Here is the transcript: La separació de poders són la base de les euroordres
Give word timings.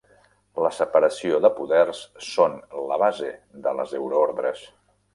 La 0.65 0.71
separació 0.77 1.41
de 1.47 1.51
poders 1.59 2.01
són 2.31 2.57
la 2.93 3.01
base 3.05 3.33
de 3.67 3.79
les 3.81 3.97
euroordres 4.03 4.69